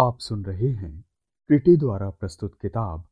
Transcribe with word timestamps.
आप 0.00 0.18
सुन 0.18 0.44
रहे 0.44 0.68
हैं 0.68 1.04
क्रिटी 1.48 1.76
द्वारा 1.76 2.10
प्रस्तुत 2.10 2.54
किताब, 2.62 3.08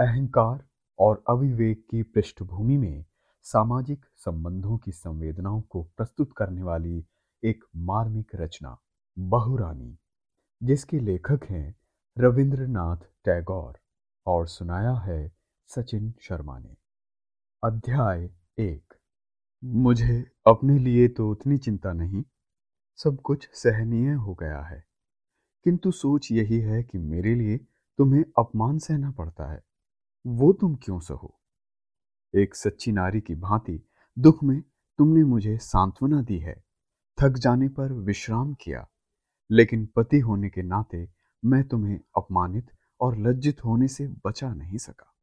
अहंकार 0.00 0.64
और 0.98 1.24
अविवेक 1.28 1.86
की 1.90 2.02
पृष्ठभूमि 2.02 2.76
में 2.76 3.04
सामाजिक 3.42 4.06
संबंधों 4.16 4.78
की 4.78 4.92
संवेदनाओं 4.92 5.60
को 5.60 5.82
प्रस्तुत 5.82 6.32
करने 6.36 6.62
वाली 6.62 7.04
एक 7.44 7.64
मार्मिक 7.76 8.30
रचना, 8.34 8.78
बहुरानी, 9.18 9.98
जिसके 10.62 10.98
लेखक 10.98 11.40
हैं 11.50 11.74
रविंद्रनाथ 12.18 12.96
टैगोर 12.96 13.78
और 14.26 14.46
सुनाया 14.46 14.94
है 14.94 15.32
सचिन 15.66 16.14
शर्मा 16.20 16.58
ने। 16.58 16.76
अध्याय 17.64 18.30
एक। 18.58 18.94
मुझे 19.64 20.30
अपने 20.46 20.78
लिए 20.78 21.08
तो 21.08 21.30
उतनी 21.30 21.58
चिंता 21.58 21.92
नहीं, 21.92 22.24
सब 22.96 23.20
कुछ 23.20 23.48
सहनीय 23.52 24.12
हो 24.12 24.34
गया 24.34 24.60
है। 24.60 24.93
किंतु 25.64 25.90
सोच 25.90 26.28
यही 26.32 26.58
है 26.60 26.82
कि 26.82 26.98
मेरे 26.98 27.34
लिए 27.34 27.58
तुम्हें 27.98 28.24
अपमान 28.38 28.78
सहना 28.78 29.10
पड़ता 29.10 29.52
है। 29.52 29.62
वो 30.26 30.52
तुम 30.52 30.74
क्यों 30.74 30.98
सहो? 31.00 31.38
एक 32.34 32.54
सच्ची 32.54 32.92
नारी 32.92 33.20
की 33.20 33.34
भांति 33.34 33.80
दुख 34.18 34.42
में 34.44 34.60
तुमने 34.98 35.24
मुझे 35.24 35.58
सांत्वना 35.58 36.22
दी 36.22 36.38
है। 36.38 36.54
थक 37.18 37.38
जाने 37.38 37.68
पर 37.68 37.92
विश्राम 37.92 38.54
किया, 38.54 38.86
लेकिन 39.50 39.86
पति 39.86 40.18
होने 40.18 40.48
के 40.48 40.62
नाते 40.62 41.08
मैं 41.44 41.62
तुम्हें 41.68 41.98
अपमानित 42.16 42.70
और 43.00 43.18
लज्जित 43.18 43.64
होने 43.64 43.88
से 43.88 44.08
बचा 44.26 44.52
नहीं 44.54 44.78
सका। 44.78 45.14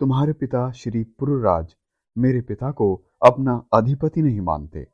तुम्हारे 0.00 0.32
पिता 0.32 0.70
श्री 0.72 1.04
पुरराज 1.04 1.76
मेरे 2.18 2.40
पिता 2.40 2.70
को 2.70 2.94
अपना 3.26 3.66
अधिपति 3.72 4.22
नहीं 4.22 4.40
मानते। 4.40 4.86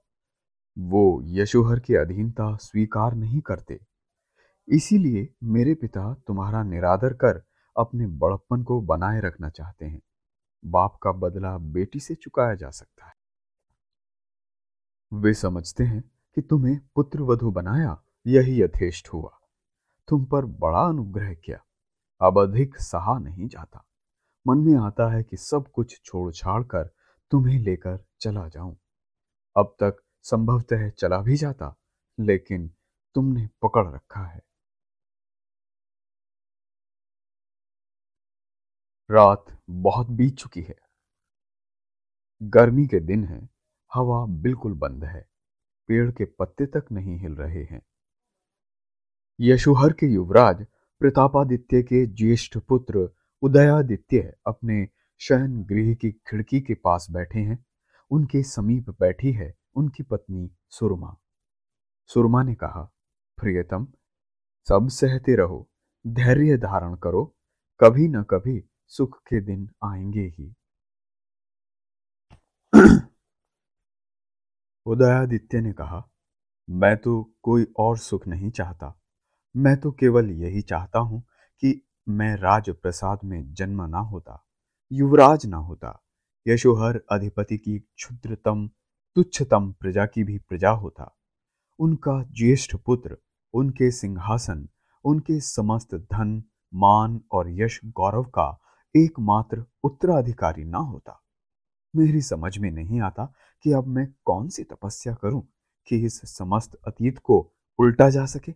वो 0.79 1.21
यशोहर 1.25 1.81
की 1.81 1.95
अधीनता 1.95 2.57
स्वीकार 2.57 3.15
नहीं 3.15 3.41
करते। 3.41 3.81
इसीलिए 4.73 5.35
मेरे 5.43 5.75
पिता 5.75 6.15
तुम्हारा 6.27 6.63
निरादर 6.63 7.13
कर 7.13 7.43
अपने 7.77 8.07
बड़प्पन 8.07 8.63
को 8.63 8.81
बनाए 8.81 9.21
रखना 9.21 9.51
चाहते 9.51 9.87
हैं। 9.87 10.03
बाप 10.65 10.99
का 11.03 11.13
बदला 11.13 11.59
बेटी 11.59 12.01
से 12.01 12.15
चुकाया 12.15 12.55
जा 12.55 12.71
सकता 12.71 13.07
है। 13.07 13.13
वे 15.13 15.35
समझते 15.35 15.85
हैं 15.85 16.11
कि 16.35 16.41
तुम्हें 16.41 16.81
पुत्र 16.95 17.23
वधु 17.23 17.51
बनाया 17.51 18.03
यही 18.27 18.63
यथेष्ट 18.63 19.09
हुआ। 19.09 19.41
तुम 20.09 20.25
पर 20.25 20.45
बड़ा 20.45 20.81
अनुग्रह 20.81 21.35
किया। 21.35 21.65
अब 22.21 22.39
अधिक 22.39 22.77
सहा 22.77 23.19
नहीं 23.19 23.49
जाता। 23.49 23.87
मन 24.47 24.59
में 24.59 24.75
आता 24.75 25.13
है 25.13 25.23
कि 25.23 25.37
सब 25.37 25.65
कुछ 25.73 26.01
छोड़ 26.05 26.33
छाड़ 26.33 26.63
कर 26.63 26.91
तुम्हें 27.31 27.59
लेकर 27.59 28.05
चला 28.21 28.49
जाऊँ। 28.49 28.77
अब 29.57 29.67
तक 29.67 29.97
संभवतः 30.23 30.91
चला 30.91 31.19
भी 31.19 31.37
जाता, 31.37 31.77
लेकिन 32.21 32.71
तुमने 33.15 33.49
पकड़ 33.63 33.95
रखा 33.95 34.27
है। 34.27 34.50
रात 39.11 39.45
बहुत 39.71 40.11
बीत 40.11 40.37
चुकी 40.37 40.63
है। 40.63 40.75
गर्मी 42.43 42.87
के 42.87 43.01
दिन 43.01 43.25
है, 43.25 43.49
हवा 43.95 44.27
बिल्कुल 44.27 44.73
बंद 44.73 45.05
है, 45.05 45.29
पेड़ 45.89 46.11
के 46.11 46.25
पत्ते 46.25 46.67
तक 46.67 46.85
नहीं 46.93 47.19
हिल 47.19 47.33
रहे 47.33 47.65
हैं। 47.65 47.83
यशोहर 49.41 49.93
के 49.93 50.07
युवराज 50.07 50.67
प्रतापादित्य 51.01 51.83
के 51.83 52.07
ज्येष्ठ 52.07 52.59
पुत्र 52.59 53.09
उदयादित्य 53.43 54.37
अपने 54.47 54.89
शयन 55.19 55.63
गृह 55.65 55.95
की 55.95 56.13
खिड़की 56.13 56.61
के 56.61 56.75
पास 56.75 57.07
बैठे 57.11 57.39
हैं। 57.39 57.65
उनके 58.11 58.43
समीप 58.43 58.91
बैठी 58.91 59.33
है 59.33 59.55
उनकी 59.75 60.03
पत्नी 60.03 60.51
सुरमा। 60.69 61.17
सुरमा 62.07 62.43
ने 62.43 62.55
कहा, 62.55 62.93
प्रियतम, 63.37 63.87
सब 64.69 64.89
सहते 64.89 65.37
रहो, 65.37 65.69
धैर्य 66.07 66.57
धारण 66.57 66.95
करो, 66.95 67.37
कभी 67.81 68.09
न 68.09 68.23
कभी 68.23 68.65
सुख 68.93 69.19
के 69.19 69.41
दिन 69.41 69.69
आएँगे 69.85 70.21
ही। 70.21 70.55
उदयादित्य 74.87 75.61
ने 75.61 75.73
कहा, 75.73 76.11
मैं 76.71 76.97
तो 76.97 77.35
कोई 77.43 77.67
और 77.79 77.99
सुख 77.99 78.27
नहीं 78.29 78.51
चाहता। 78.51 79.01
मैं 79.57 79.77
तो 79.81 79.93
केवल 79.93 80.31
यही 80.31 80.63
चाहता 80.63 80.99
हूँ 80.99 81.21
कि 81.61 81.89
मैं 82.09 82.37
राज 82.37 82.71
प्रसाद 82.71 83.19
में 83.25 83.55
जन्म 83.55 83.83
ना 83.83 83.99
होता, 83.99 84.47
युवराज 84.93 85.47
ना 85.47 85.57
होता, 85.57 86.03
यशोहर 86.49 87.01
अधिपति 87.13 87.59
की 87.59 87.79
क्षुद्रतम, 87.79 88.71
तुच्छतम 89.15 89.73
प्रजा 89.73 90.07
की 90.07 90.25
भी 90.25 90.39
प्रजा 90.39 90.71
होता। 90.71 91.19
उनका 91.79 92.23
ज्येष्ठ 92.23 92.77
पुत्र, 92.77 93.17
उनके 93.55 93.91
सिंहासन, 93.91 94.69
उनके 95.05 95.41
समस्त 95.41 95.95
धन, 95.95 96.45
मान 96.75 97.21
और 97.33 97.51
यश 97.51 97.81
गौरव 97.85 98.25
का 98.25 98.67
एकमात्र 98.95 99.65
उत्तराधिकारी 99.85 100.65
ना 100.65 100.79
होता। 100.79 101.21
मेरी 101.95 102.21
समझ 102.23 102.57
में 102.59 102.71
नहीं 102.71 103.01
आता 103.01 103.33
कि 103.65 103.73
अब 103.73 103.87
मैं 103.87 104.07
कौन 104.25 104.49
सी 104.49 104.63
तपस्या 104.65 105.15
करूँ 105.15 105.43
कि 105.89 106.05
इस 106.07 106.21
समस्त 106.29 106.75
अतीत 106.87 107.19
को 107.19 107.39
उल्टा 107.79 108.09
जा 108.11 108.25
सके। 108.27 108.53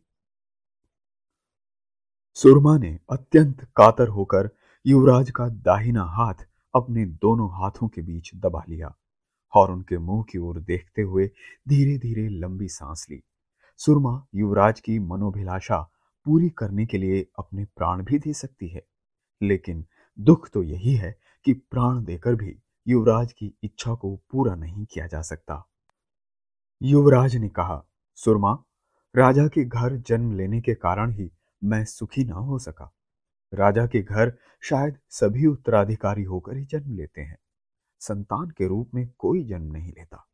सुरमा 2.36 2.76
ने 2.78 2.98
अत्यंत 3.10 3.64
कातर 3.76 4.08
होकर 4.08 4.48
युवराज 4.86 5.30
का 5.30 5.48
दाहिना 5.48 6.04
हाथ 6.10 6.46
अपने 6.74 7.04
दोनों 7.04 7.48
हाथों 7.52 7.88
के 7.88 8.02
बीच 8.02 8.30
दबा 8.36 8.62
लिया 8.68 8.94
और 9.54 9.70
उनके 9.70 9.98
मुँह 9.98 10.24
की 10.30 10.38
ओर 10.38 10.58
देखते 10.60 11.02
हुए 11.02 11.26
धीरे 11.68 11.96
धीरे 11.98 12.28
लंबी 12.30 12.68
सांस 12.68 13.06
ली। 13.10 13.22
सुरमा 13.80 14.26
युवराज 14.34 14.80
की 14.80 14.98
मनोभिलाषा 14.98 15.80
पूरी 16.26 16.48
करने 16.48 16.86
के 16.86 16.98
लिए 16.98 17.26
अपने 17.38 17.64
प्राण 17.66 18.02
भी 18.04 18.18
दे 18.18 18.32
सकती 18.32 18.68
है, 18.68 18.82
लेकिन 19.40 19.84
दुख 20.18 20.50
तो 20.50 20.62
यही 20.62 20.94
है 20.94 21.18
कि 21.44 21.52
प्राण 21.52 22.04
देकर 22.04 22.34
भी 22.34 22.58
युवराज 22.88 23.32
की 23.32 23.58
इच्छा 23.62 23.94
को 23.94 24.16
पूरा 24.16 24.54
नहीं 24.54 24.84
किया 24.84 25.06
जा 25.06 25.22
सकता। 25.22 25.70
युवराज 26.82 27.36
ने 27.36 27.48
कहा, 27.48 27.84
सुरमा, 28.14 28.64
राजा 29.16 29.46
के 29.46 29.64
घर 29.64 29.96
जन्म 29.96 30.32
लेने 30.32 30.60
के 30.60 30.74
कारण 30.74 31.12
ही 31.12 31.32
मैं 31.64 31.84
सुखी 31.84 32.24
ना 32.24 32.34
हो 32.34 32.58
सका। 32.58 32.94
राजा 33.54 33.86
के 33.86 34.02
घर 34.02 34.32
शायद 34.60 34.98
सभी 35.08 35.46
उत्तराधिकारी 35.46 36.22
होकर 36.22 36.56
ही 36.56 36.64
जन्म 36.64 36.96
लेते 36.96 37.20
हैं। 37.20 37.38
संतान 38.00 38.50
के 38.50 38.66
रूप 38.66 38.90
में 38.94 39.10
कोई 39.18 39.44
जन्म 39.44 39.72
नहीं 39.72 39.92
लेता। 39.92 40.28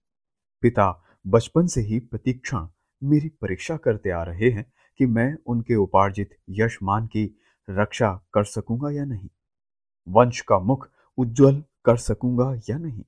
पिता, 0.62 1.04
बचपन 1.26 1.66
से 1.66 1.80
ही 1.80 1.98
प्रतीक्षण 1.98 2.66
मेरी 3.02 3.28
परीक्षा 3.28 3.76
करते 3.76 4.10
आ 4.10 4.22
रहे 4.22 4.50
हैं 4.50 4.72
कि 4.98 5.06
मैं 5.06 5.36
उनके 5.46 5.74
उपार्जित 5.74 6.30
यशमान 6.50 7.06
की 7.06 7.38
रक्षा 7.70 8.26
कर 8.32 8.44
सकूँगा 8.44 8.90
या 8.90 9.04
नहीं। 9.04 9.28
वंश 10.10 10.40
का 10.40 10.58
मुख 10.58 10.90
उज्जवल 11.18 11.64
कर 11.84 11.96
सकूँगा 11.96 12.54
या 12.70 12.78
नहीं? 12.78 13.04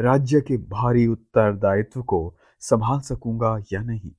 राज्य 0.00 0.40
के 0.40 0.56
भारी 0.56 1.06
उत्तरदायित्व 1.06 2.02
को 2.02 2.36
संभाल 2.60 3.00
सकूँगा 3.00 3.58
या 3.72 3.82
नहीं? 3.82 4.12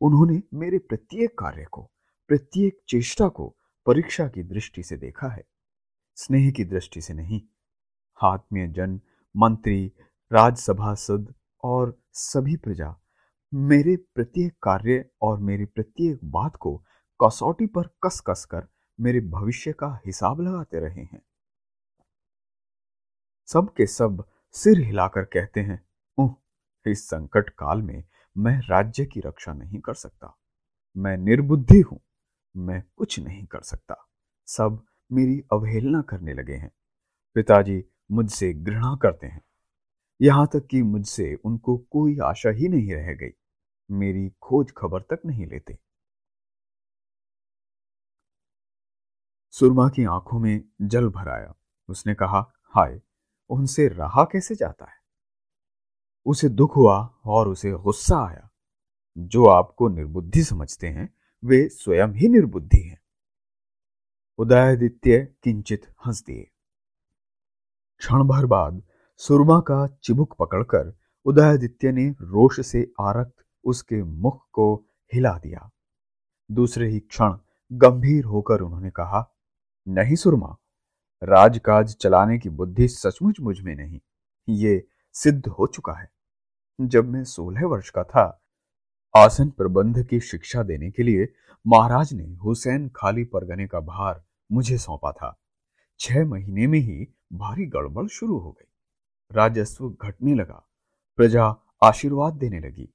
उन्होंने 0.00 0.42
मेरे 0.54 0.78
प्रत्येक 0.78 1.38
कार्य 1.38 1.64
को, 1.64 1.90
प्रत्येक 2.28 2.80
चेष्टा 2.88 3.28
को 3.28 3.56
परीक्षा 3.86 4.28
की 4.28 4.42
दृष्टि 4.42 4.82
से 4.82 4.96
देखा 4.96 5.28
है। 5.28 5.44
स्नेह 6.16 6.50
की 6.50 6.64
दृष्टि 6.64 7.00
से 7.00 7.14
नहीं। 7.14 7.42
आत्मीय 8.22 8.68
जन, 8.68 9.00
मंत्री 9.36 9.92
राजसभा 10.32 10.94
सद 10.94 11.34
और 11.64 11.98
सभी 12.12 12.56
प्रजा 12.56 12.96
मेरे 13.54 13.96
प्रत्येक 13.96 14.52
कार्य 14.62 15.10
और 15.22 15.38
मेरी 15.38 15.64
प्रत्येक 15.64 16.20
बात 16.24 16.56
को 16.56 16.84
कसौटी 17.24 17.66
पर 17.66 17.82
कस 18.02 18.22
कस 18.26 18.44
कर 18.44 18.68
मेरे 18.98 19.20
भविष्य 19.20 19.72
का 19.72 19.88
हिसाब 20.06 20.40
लगाते 20.40 20.80
रहे 20.80 21.02
हैं। 21.02 21.22
सब 23.48 23.72
के 23.76 23.86
सब 23.86 24.24
सिर 24.54 24.80
हिलाकर 24.80 25.24
कहते 25.24 25.60
हैं 25.60 25.80
उह 26.18 26.34
इस 26.86 27.04
संकट 27.06 27.48
काल 27.50 27.82
में 27.82 28.02
मैं 28.36 28.58
राज्य 28.60 29.04
की 29.04 29.20
रक्षा 29.20 29.52
नहीं 29.52 29.80
कर 29.80 29.94
सकता। 29.94 30.36
मैं 30.96 31.16
निर्बुद्धि 31.16 31.80
हूँ, 31.80 32.00
मैं 32.56 32.82
कुछ 32.96 33.18
नहीं 33.20 33.44
कर 33.46 33.60
सकता। 33.60 33.96
सब 34.46 34.84
मेरी 35.12 35.40
अवहेलना 35.52 36.02
करने 36.02 36.34
लगे 36.34 36.54
हैं। 36.54 36.70
पिताजी 37.34 37.82
मुझसे 38.10 38.52
घृणा 38.54 38.94
करते 38.96 39.26
हैं। 39.26 39.42
यहाँ 40.20 40.46
तक 40.46 40.66
कि 40.66 40.82
मुझसे 40.82 41.34
उनको 41.34 41.76
कोई 41.90 42.18
आशा 42.18 42.50
ही 42.50 42.68
नहीं 42.68 42.94
रह 42.94 43.12
गई। 43.14 43.30
मेरी 43.90 44.28
खोज 44.42 44.72
खबर 44.76 45.00
तक 45.02 45.20
नहीं 45.26 45.46
लेते। 45.46 45.78
सुरमा 49.52 49.88
की 49.88 50.04
आँखों 50.04 50.38
में 50.38 50.64
जल 50.82 51.08
भर 51.08 51.28
आया 51.28 51.54
उसने 51.88 52.14
कहा, 52.14 52.52
हाय, 52.62 53.00
उनसे 53.50 53.88
रहा 53.88 54.24
कैसे 54.24 54.54
जाता 54.54 54.84
है? 54.84 54.96
उसे 56.26 56.48
दुख 56.48 56.76
हुआ 56.76 57.14
और 57.24 57.48
उसे 57.48 57.72
गुस्सा 57.72 58.26
आया। 58.26 58.50
जो 59.18 59.46
आपको 59.46 59.88
निर्बुद्धि 59.88 60.42
समझते 60.42 60.88
हैं, 60.88 61.14
वे 61.44 61.68
स्वयं 61.68 62.08
ही 62.08 62.28
निर्बुद्धि 62.28 62.82
हैं। 62.82 63.00
उदयादित्य 64.38 65.34
किंचित 65.42 65.94
हंस 66.06 66.24
दिए 66.24 66.50
क्षण 67.98 68.24
भर 68.24 68.46
बाद 68.46 68.82
सुरमा 69.16 69.60
का 69.60 69.86
चिबुक 70.02 70.36
पकड़कर 70.38 70.98
उदयादित्य 71.24 71.92
ने 71.92 72.10
रोष 72.10 72.60
से 72.60 72.92
आरक्त 73.00 73.44
उसके 73.64 74.02
मुख 74.02 74.46
को 74.52 74.84
हिला 75.14 75.38
दिया। 75.38 75.70
दूसरे 76.50 76.88
ही 76.88 77.00
क्षण 77.00 77.36
गंभीर 77.72 78.24
होकर 78.24 78.60
उन्होंने 78.60 78.90
कहा 78.90 79.31
नहीं 79.86 80.14
सुरमा। 80.16 80.56
राजकाज 81.22 81.94
चलाने 81.94 82.38
की 82.38 82.48
बुद्धि 82.50 82.88
सचमुच 82.88 83.40
मुझमें 83.40 83.74
नहीं, 83.76 84.00
ये 84.48 84.84
सिद्ध 85.14 85.46
हो 85.48 85.66
चुका 85.66 85.92
है। 85.92 86.10
जब 86.78 87.08
मैं 87.08 87.24
सोलह 87.24 87.66
वर्ष 87.66 87.90
का 87.90 88.02
था, 88.04 88.24
आसन 89.14 89.50
प्रबंध 89.50 90.02
की 90.06 90.20
शिक्षा 90.20 90.62
देने 90.62 90.90
के 90.90 91.02
लिए 91.02 91.28
महाराज 91.66 92.12
ने 92.12 92.24
हुसैन 92.34 92.88
खाली 92.96 93.24
परगने 93.24 93.66
का 93.66 93.80
भार 93.80 94.22
मुझे 94.50 94.78
सौंपा 94.78 95.12
था। 95.12 95.36
छह 96.00 96.24
महीने 96.24 96.66
में 96.66 96.78
ही 96.78 97.06
भारी 97.32 97.66
गड़बड़ 97.66 98.06
शुरू 98.08 98.38
हो 98.38 98.50
गई। 98.50 98.68
राजस्व 99.30 99.88
घटने 99.90 100.34
लगा, 100.34 100.66
प्रजा 101.18 101.54
आशीर्वाद 101.82 102.34
देने 102.34 102.60
लगी। 102.60 102.88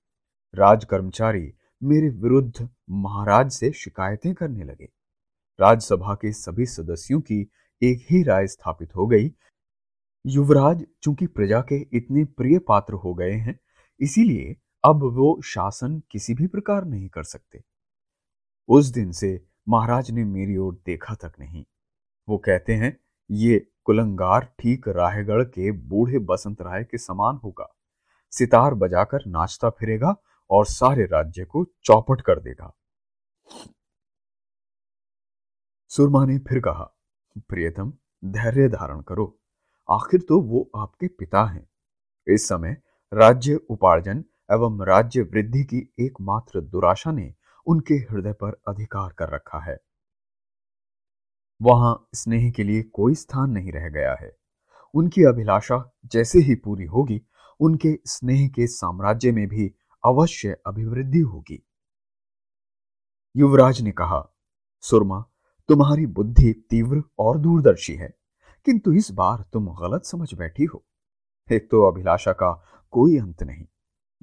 राज 0.53 0.85
कर्मचारी 0.85 1.53
मेरे 1.81 2.09
विरुद्ध 2.09 2.69
महाराज 2.89 3.51
से 3.51 3.71
शिकायतें 3.73 4.33
करने 4.33 4.63
लगे। 4.63 4.89
राज्यसभा 5.59 6.13
के 6.13 6.31
सभी 6.33 6.65
सदस्यों 6.65 7.19
की 7.21 7.41
एक 7.81 8.05
ही 8.09 8.23
राय 8.23 8.47
स्थापित 8.47 8.95
हो 8.95 9.07
गई। 9.07 9.31
युवराज 10.25 10.85
चूँकि 11.01 11.27
प्रजा 11.27 11.61
के 11.61 11.75
इतने 11.93 12.23
प्रिय 12.25 12.59
पात्र 12.59 12.93
हो 12.93 13.13
गए 13.13 13.31
हैं, 13.31 13.59
इसीलिए 13.99 14.55
अब 14.83 15.03
वो 15.03 15.41
शासन 15.41 16.01
किसी 16.11 16.33
भी 16.33 16.47
प्रकार 16.47 16.85
नहीं 16.85 17.09
कर 17.09 17.23
सकते। 17.23 17.63
उस 18.69 18.85
दिन 18.85 19.11
से 19.11 19.47
महाराज 19.69 20.11
ने 20.11 20.23
मेरी 20.23 20.57
ओर 20.57 20.73
देखा 20.85 21.15
तक 21.15 21.33
नहीं। 21.39 21.63
वो 22.27 22.37
कहते 22.37 22.73
हैं, 22.73 22.97
ये 23.31 23.67
कुलंगार 23.83 24.53
ठीक 24.59 24.87
रायगढ़ 24.87 25.43
के 25.43 25.71
बूढ़े 25.71 26.19
बसंत 26.19 26.61
राय 26.61 26.83
के 26.83 26.97
समान 26.97 27.39
होगा। 27.43 27.73
सितार 28.31 28.73
बजाकर 28.73 29.25
नाचता 29.27 29.69
फिरेगा 29.69 30.15
और 30.49 30.65
सारे 30.65 31.05
राज्य 31.05 31.45
को 31.45 31.65
चौपट 31.83 32.21
कर 32.21 32.39
देगा। 32.39 32.73
सुरमा 35.97 36.25
ने 36.25 36.37
फिर 36.37 36.59
कहा, 36.59 36.97
प्रियतम, 37.37 37.93
धैर्य 38.25 38.67
धारण 38.69 39.01
करो। 39.01 39.39
आखिर 39.91 40.21
तो 40.21 40.41
वो 40.41 40.71
आपके 40.75 41.07
पिता 41.07 41.45
हैं। 41.45 41.69
इस 42.27 42.47
समय 42.47 42.81
राज्य 43.13 43.55
उपार्जन 43.55 44.25
एवं 44.51 44.85
राज्य 44.85 45.21
वृद्धि 45.21 45.63
की 45.63 45.93
एकमात्र 45.99 46.61
दुराशा 46.61 47.11
ने 47.11 47.35
उनके 47.65 47.93
हृदय 47.93 48.33
पर 48.33 48.61
अधिकार 48.67 49.13
कर 49.13 49.29
रखा 49.29 49.59
है। 49.59 49.77
वहाँ 51.61 52.07
स्नेह 52.13 52.51
के 52.51 52.63
लिए 52.63 52.83
कोई 52.83 53.15
स्थान 53.15 53.49
नहीं 53.49 53.71
रह 53.71 53.89
गया 53.89 54.15
है। 54.21 54.37
उनकी 54.93 55.23
अभिलाषा 55.23 55.95
जैसे 56.05 56.39
ही 56.39 56.55
पूरी 56.55 56.85
होगी, 56.85 57.21
उनके 57.59 57.99
स्नेह 58.05 58.47
के 58.47 58.67
साम्राज्य 58.67 59.31
में 59.31 59.47
भी 59.47 59.75
अवश्य 60.05 60.57
अभिवृद्धि 60.67 61.19
होगी। 61.19 61.67
युवराज 63.35 63.81
ने 63.81 63.91
कहा, 63.91 64.33
सुरमा 64.81 65.25
तुम्हारी 65.69 66.05
बुद्धि 66.05 66.51
तीव्र 66.69 67.01
और 67.19 67.37
दूरदर्शी 67.37 67.93
है, 67.93 68.13
किंतु 68.65 68.91
इस 68.91 69.11
बार 69.11 69.43
तुम 69.53 69.67
गलत 69.73 70.05
समझ 70.05 70.33
बैठी 70.33 70.63
हो। 70.63 70.83
एक 71.47 71.67
तो 71.71 71.81
अभिलाषा 71.83 72.31
का 72.31 72.51
कोई 72.93 73.17
अंत 73.17 73.43
नहीं, 73.43 73.65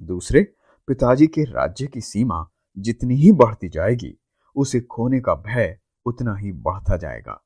दूसरे 0.01 0.41
पिताजी 0.87 1.27
के 1.27 1.43
राज्य 1.43 1.87
की 1.87 2.01
सीमा 2.01 2.45
जितनी 2.77 3.15
ही 3.15 3.31
बढ़ती 3.31 3.69
जाएगी, 3.69 4.15
उसे 4.55 4.81
खोने 4.81 5.19
का 5.19 5.35
भय 5.35 5.77
उतना 6.05 6.35
ही 6.35 6.51
बढ़ता 6.51 6.97
जाएगा, 6.97 7.41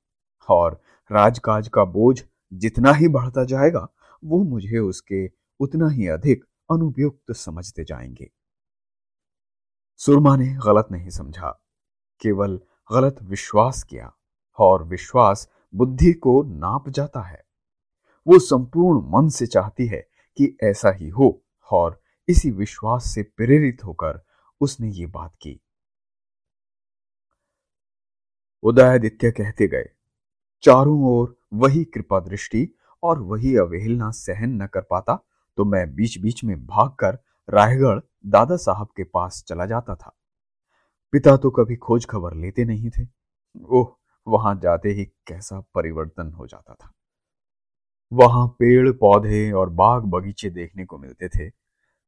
और 0.49 0.81
राजकाज 1.11 1.67
का 1.67 1.85
बोझ 1.85 2.21
जितना 2.53 2.93
ही 2.93 3.07
बढ़ता 3.07 3.43
जाएगा, 3.43 3.87
वो 4.23 4.43
मुझे 4.43 4.77
उसके 4.77 5.27
उतना 5.59 5.89
ही 5.89 6.07
अधिक 6.07 6.45
अनुपयुक्त 6.71 7.31
समझते 7.31 7.83
जाएँगे। 7.83 8.29
सुरमा 9.99 10.35
ने 10.35 10.53
गलत 10.65 10.87
नहीं 10.91 11.09
समझा, 11.09 11.51
केवल 12.21 12.59
गलत 12.91 13.17
विश्वास 13.21 13.83
किया 13.83 14.11
और 14.59 14.83
विश्वास 14.83 15.47
बुद्धि 15.73 16.13
को 16.13 16.41
नाप 16.43 16.89
जाता 16.89 17.21
है। 17.21 17.43
वो 18.27 18.39
संपूर्ण 18.39 19.01
मन 19.09 19.29
से 19.29 19.45
चाहती 19.47 19.87
है 19.87 20.01
कि 20.37 20.57
ऐसा 20.63 20.91
ही 20.91 21.09
हो 21.09 21.41
और 21.71 22.01
इसी 22.27 22.51
विश्वास 22.51 23.05
से 23.05 23.23
प्रेरित 23.23 23.83
होकर 23.85 24.21
उसने 24.61 24.89
ये 24.89 25.05
बात 25.05 25.35
की। 25.35 25.59
उदयादित्य 28.63 29.31
कहते 29.31 29.67
गए, 29.67 29.89
चारों 30.63 31.03
ओर 31.03 31.37
वही 31.53 31.83
कृपा 31.83 32.19
दृष्टि 32.19 32.67
और 33.03 33.19
वही 33.19 33.55
अवहेलना 33.55 34.09
सहन 34.11 34.61
न 34.61 34.67
कर 34.67 34.81
पाता 34.81 35.19
तो 35.57 35.65
मैं 35.65 35.95
बीच 35.95 36.17
बीच 36.17 36.43
में 36.43 36.65
भागकर 36.65 37.17
रायगढ़ 37.49 37.99
दादा 38.25 38.55
साहब 38.57 38.87
के 38.97 39.03
पास 39.03 39.43
चला 39.47 39.65
जाता 39.65 39.95
था। 39.95 40.18
पिता 41.11 41.37
तो 41.37 41.49
कभी 41.49 41.75
खोज 41.75 42.05
खबर 42.05 42.33
लेते 42.33 42.65
नहीं 42.65 42.89
थे। 42.89 43.07
ओह, 43.69 43.87
वहाँ 44.27 44.55
जाते 44.55 44.89
ही 44.89 45.05
कैसा 45.05 45.59
परिवर्तन 45.59 46.31
हो 46.31 46.47
जाता 46.47 46.73
था। 46.73 46.91
वहाँ 48.13 48.47
पेड़ 48.47 48.91
पौधे 48.91 49.51
और 49.51 49.69
बाग 49.69 50.03
बगीचे 50.03 50.49
देखने 50.49 50.85
को 50.85 50.97
मिलते 50.97 51.29
थे। 51.29 51.51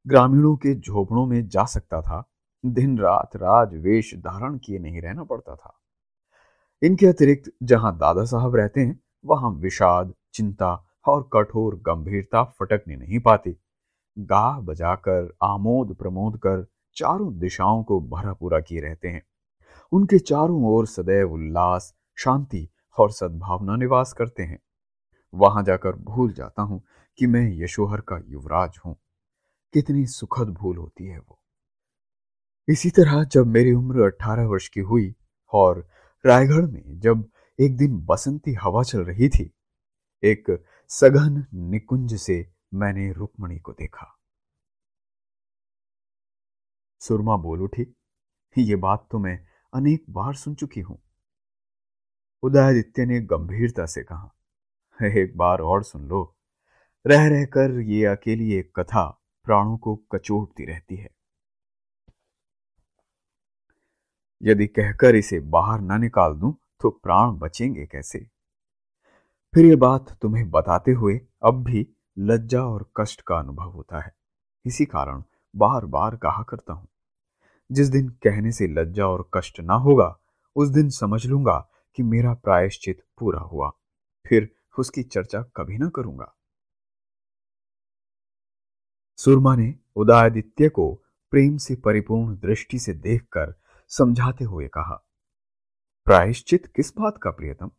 ग्रामीणों 0.07 0.55
के 0.55 0.75
झोपड़ों 0.75 1.25
में 1.25 1.47
जा 1.47 1.65
सकता 1.65 2.01
था। 2.01 2.31
दिन 2.65 2.99
रात 2.99 3.35
राज 3.35 3.75
वेश 3.75 4.15
धारण 4.15 4.57
किए 4.57 4.79
नहीं 4.79 5.01
रहना 5.01 5.23
पड़ता 5.23 5.55
था। 5.55 5.79
इनके 6.81 7.05
अतिरिक्त 7.05 7.51
जहाँ 7.63 7.97
दादा 7.97 8.25
साहब 8.25 8.55
रहते 8.55 8.81
हैं, 8.81 8.99
वहाँ 9.25 9.51
विषाद, 9.51 10.13
चिंता 10.33 10.85
और 11.05 11.29
कठोर 11.33 11.75
गंभीरता 11.75 12.43
फटकने 12.43 12.95
नहीं 12.95 13.19
पाती। 13.19 13.57
गा 14.19 14.59
बजाकर, 14.59 15.33
आमोद 15.43 15.95
प्रमोद 15.95 16.37
कर 16.37 16.67
चारों 16.95 17.39
दिशाओं 17.39 17.83
को 17.83 17.99
भरा 18.01 18.33
पूरा 18.33 18.59
किए 18.59 18.81
रहते 18.81 19.07
हैं। 19.07 19.23
उनके 19.91 20.19
चारों 20.19 20.63
ओर 20.63 20.87
सदैव 20.87 21.33
उल्लास, 21.33 21.93
शांति 22.15 22.69
और 22.97 23.11
सद्भावना 23.11 23.75
निवास 23.75 24.13
करते 24.13 24.43
हैं। 24.43 24.59
वहाँ 25.33 25.63
जाकर 25.63 25.91
भूल 25.91 26.33
जाता 26.33 26.61
हूँ 26.61 26.83
कि 27.17 27.27
मैं 27.27 27.63
यशोहर 27.63 28.01
का 28.01 28.21
युवराज 28.27 28.79
हूँ। 28.85 28.95
कितनी 29.73 30.05
सुखद 30.05 30.49
भूल 30.49 30.77
होती 30.77 31.05
है 31.05 31.19
वो। 31.19 31.39
इसी 32.67 32.89
तरह 32.89 33.23
जब 33.23 33.47
मेरी 33.47 33.73
उम्र 33.73 34.01
अठारह 34.01 34.45
वर्ष 34.45 34.67
की 34.67 34.79
हुई 34.79 35.15
और 35.53 35.87
रायगढ़ 36.25 36.65
में 36.65 36.99
जब 36.99 37.29
एक 37.59 37.77
दिन 37.77 38.05
बसंती 38.05 38.53
हवा 38.53 38.83
चल 38.83 38.99
रही 38.99 39.29
थी, 39.29 39.53
एक 40.23 40.65
सघन 40.89 41.45
निकुंज 41.53 42.15
से 42.15 42.51
मैंने 42.73 43.11
रुक्मणी 43.11 43.59
को 43.59 43.71
देखा। 43.71 44.20
सुरमा 47.01 47.35
बोल 47.37 47.61
उठी, 47.61 47.85
ये 48.55 48.75
बात 48.75 49.07
तो 49.11 49.19
मैं 49.19 49.37
अनेक 49.73 50.03
बार 50.09 50.33
सुन 50.35 50.55
चुकी 50.55 50.81
हूँ। 50.81 50.97
उदयादित्य 52.43 53.05
ने 53.05 53.19
गंभीरता 53.21 53.85
से 53.85 54.03
कहा, 54.03 54.29
एक 54.99 55.35
बार 55.37 55.61
और 55.61 55.83
सुन 55.83 56.07
लो। 56.07 56.23
रह 57.05 57.27
रहकर 57.27 57.79
ये 57.81 58.05
अकेली 58.05 58.51
एक 58.53 58.71
कथा 58.75 59.05
प्राणों 59.47 59.77
को 59.77 59.95
कचोटती 60.11 60.65
रहती 60.65 60.95
है। 60.95 61.09
यदि 64.43 64.67
कहकर 64.67 65.15
इसे 65.15 65.39
बाहर 65.49 65.81
न 65.81 65.99
निकाल 66.01 66.33
दूँ 66.33 66.53
तो 66.81 66.89
प्राण 66.93 67.31
बचेंगे 67.37 67.85
कैसे? 67.85 68.19
फिर 69.53 69.65
यह 69.65 69.75
बात 69.77 70.17
तुम्हें 70.21 70.49
बताते 70.51 70.91
हुए 70.91 71.19
अब 71.43 71.63
भी 71.63 71.87
लज्जा 72.17 72.63
और 72.63 72.89
कष्ट 72.97 73.21
का 73.21 73.37
अनुभव 73.39 73.69
होता 73.69 74.01
है। 74.01 74.13
इसी 74.65 74.85
कारण 74.85 75.23
बार 75.55 75.85
बार 75.85 76.15
कहा 76.15 76.43
करता 76.43 76.73
हूँ। 76.73 76.87
जिस 77.69 77.87
दिन 77.87 78.09
कहने 78.23 78.51
से 78.51 78.67
लज्जा 78.67 79.07
और 79.07 79.29
कष्ट 79.33 79.59
ना 79.59 79.73
होगा, 79.75 80.17
उस 80.55 80.69
दिन 80.69 80.89
समझ 80.89 81.25
लूँगा 81.25 81.57
कि 81.97 82.03
मेरा 82.03 82.33
प्रायश्चित 82.33 83.03
पूरा 83.19 83.39
हुआ। 83.41 83.69
फिर 84.25 84.49
उसकी 84.79 85.03
चर्चा 85.03 85.41
कभी 85.55 85.77
ना 85.77 85.89
करूँगा। 85.89 86.33
सुरमा 89.19 89.55
ने 89.55 89.73
उदयादित्य 89.95 90.69
को 90.69 90.93
प्रेम 91.33 91.57
से 91.57 91.75
परिपूर्ण 91.75 92.35
दृष्टि 92.37 92.79
से 92.79 92.93
देखकर 92.93 93.53
समझाते 93.91 94.45
हुए 94.45 94.67
कहा, 94.67 94.95
प्रायश्चित 96.07 96.65
किस 96.67 96.93
बात 96.97 97.17
का 97.17 97.31
प्रियतम? 97.31 97.71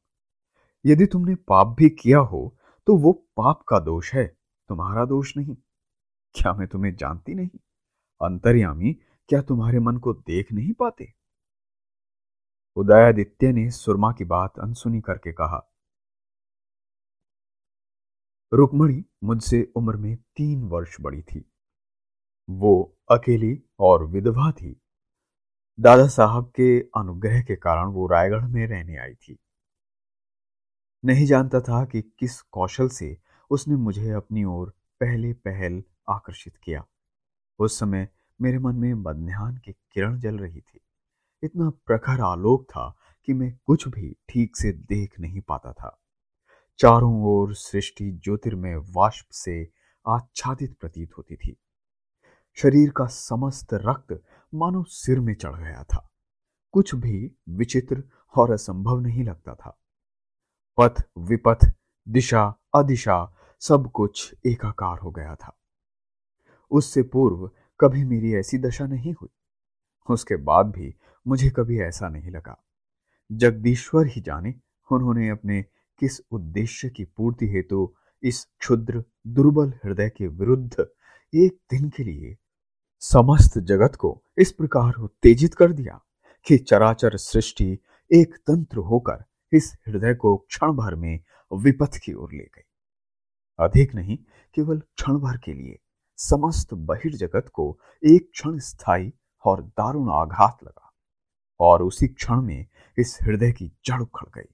यदि 0.85 1.07
तुमने 1.07 1.35
पाप 1.49 1.75
भी 1.79 1.89
किया 1.93 2.19
हो 2.19 2.55
तो 2.87 2.97
वो 2.97 3.13
पाप 3.37 3.63
का 3.69 3.79
दोष 3.81 4.13
है, 4.15 4.25
तुम्हारा 4.71 5.05
दोष 5.05 5.37
नहीं। 5.37 5.57
क्या 6.35 6.53
मैं 6.53 6.69
तुम्हें 6.69 6.95
जानती 6.97 7.35
नहीं? 7.35 7.59
अंतर्यामी, 8.23 8.93
क्या 9.29 9.43
तुम्हारे 9.43 9.79
मन 9.79 9.97
को 9.97 10.13
देख 10.13 10.53
नहीं 10.53 10.73
पाते? 10.73 11.13
उदयादित्य 12.77 13.53
ने 13.53 13.71
सुरमा 13.71 14.13
की 14.13 14.25
बात 14.25 14.59
अनसुनी 14.59 15.01
करके 15.01 15.33
कहा, 15.33 15.69
रुक्मणी 18.53 19.05
मुझसे 19.25 19.73
उम्र 19.77 19.97
में 19.97 20.17
तीन 20.17 20.65
वर्ष 20.65 20.97
बड़ी 21.01 21.23
थी। 21.23 21.45
वो 22.51 22.99
अकेली 23.11 23.63
और 23.79 24.05
विधवा 24.05 24.53
थी। 24.53 24.81
दादा 25.81 26.07
साहब 26.09 26.51
के 26.51 26.81
अनुग्रह 26.81 27.43
के 27.43 27.57
कारण 27.57 27.89
वो 27.89 28.07
रायगढ़ 28.07 28.47
में 28.47 28.67
रहने 28.67 28.97
आई 28.97 29.15
थी। 29.15 29.39
नहीं 31.05 31.27
जानता 31.27 31.61
था 31.61 31.85
कि 31.85 32.03
किस 32.03 32.41
कौशल 32.43 32.89
से 32.89 33.17
उसने 33.51 33.77
मुझे 33.77 34.11
अपनी 34.11 34.45
ओर 34.45 34.71
पहले 35.01 35.33
पहल 35.33 35.83
आकर्षित 36.13 36.57
किया। 36.57 36.85
उस 37.59 37.79
समय 37.79 38.09
मेरे 38.41 38.59
मन 38.59 38.75
में 38.75 38.95
मध्यान्ह 38.95 39.59
की 39.59 39.73
किरण 39.73 40.19
जल 40.19 40.39
रही 40.39 40.61
थी। 40.61 40.81
इतना 41.43 41.71
प्रखर 41.71 42.21
आलोक 42.21 42.65
था 42.71 42.97
कि 43.27 43.33
मैं 43.33 43.59
कुछ 43.65 43.89
भी 43.89 44.17
ठीक 44.29 44.57
से 44.57 44.73
देख 44.73 45.21
नहीं 45.21 45.41
पाता 45.41 45.73
था। 45.73 45.99
चारों 46.79 47.25
ओर 47.25 47.55
सृष्टि 47.55 48.13
ज्योतिर्मय 48.13 48.77
वाष्प 48.77 49.27
से 49.31 49.73
आच्छादित 50.09 50.79
प्रतीत 50.81 51.11
होती 51.19 51.37
थी। 51.37 51.57
शरीर 52.57 52.91
का 52.91 53.07
समस्त 53.07 53.69
रक्त 53.73 54.25
मानो 54.55 54.85
सिर 54.85 55.21
में 55.21 55.35
चढ़ 55.35 55.57
गया 55.57 55.85
था। 55.85 56.11
कुछ 56.73 56.95
भी 56.95 57.33
विचित्र 57.49 58.05
और 58.39 58.51
असंभव 58.51 59.01
नहीं 59.01 59.25
लगता 59.25 59.55
था। 59.55 59.79
पथ, 60.81 61.03
विपथ, 61.19 61.73
दिशा, 62.09 62.55
अदिशा 62.75 63.35
सब 63.61 63.91
कुछ 63.93 64.35
एकाकार 64.47 64.99
हो 64.99 65.11
गया 65.11 65.35
था। 65.35 65.62
उससे 66.73 67.03
पूर्व 67.03 67.51
कभी 67.81 68.05
मेरी 68.05 68.35
ऐसी 68.35 68.59
दशा 68.59 68.87
नहीं 68.87 69.15
हुई। 69.15 69.29
उसके 70.11 70.37
बाद 70.37 70.67
भी 70.67 70.95
मुझे 71.27 71.51
कभी 71.51 71.81
ऐसा 71.81 72.09
नहीं 72.09 72.31
लगा। 72.31 72.65
जगदीश्वर 73.33 74.07
ही 74.07 74.21
जाने 74.21 74.55
उन्होंने 74.93 75.29
अपने 75.29 75.63
किस 75.99 76.21
उद्देश्य 76.31 76.89
की 76.91 77.05
पूर्ति 77.05 77.49
हेतु 77.49 77.95
इस 78.23 78.45
क्षुद्र, 78.59 79.05
दुर्बल 79.27 79.73
हृदय 79.85 80.09
के 80.09 80.27
विरुद्ध 80.27 80.87
एक 81.35 81.59
दिन 81.71 81.91
के 81.91 82.05
लिए 82.05 82.37
समस्त 83.01 83.59
जगत 83.59 83.95
को 83.95 84.23
इस 84.39 84.53
प्रकार 84.53 84.95
उत्तेजित 84.95 85.55
कर 85.55 85.73
दिया 85.73 86.01
कि 86.47 86.59
चराचर 86.59 87.17
सृष्टि 87.17 87.79
एक 88.13 88.35
तंत्र 88.35 88.79
होकर 88.79 89.25
इस 89.53 89.77
हृदय 89.89 90.15
को 90.15 90.37
क्षण 90.37 90.73
भर 90.73 90.95
में 90.95 91.21
विपथ 91.53 91.97
की 91.97 92.13
ओर 92.13 92.33
ले 92.33 92.45
गई। 92.45 92.65
अधिक 93.59 93.95
नहीं, 93.95 94.19
केवल 94.55 94.79
क्षण 94.79 95.19
भर 95.19 95.37
के 95.37 95.53
लिए 95.53 95.79
समस्त 96.19 96.75
बहिर्जगत 96.75 97.51
को 97.53 97.79
एक 98.03 98.31
क्षण 98.33 98.59
स्थायी 98.59 99.13
और 99.45 99.63
दारुण 99.63 100.11
आघात 100.13 100.59
लगा, 100.65 100.93
और 101.61 101.83
उसी 101.83 102.09
क्षण 102.09 102.41
में 102.41 102.67
इस 102.99 103.19
हृदय 103.23 103.53
की 103.53 103.69
जड़ 103.85 104.01
उखड़ 104.03 104.29
गई। 104.29 104.51